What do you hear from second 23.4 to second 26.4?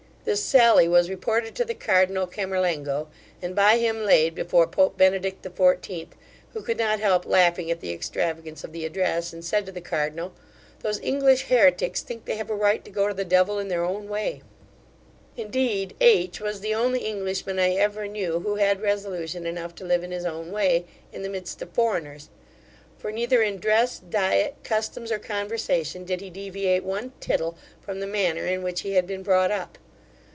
in dress, diet, customs, or conversation, did he